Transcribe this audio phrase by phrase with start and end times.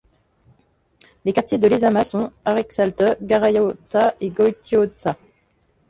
[1.25, 5.15] Les quartiers de Lezama sont: Aretxalde, Garaioltza et Goitioltza.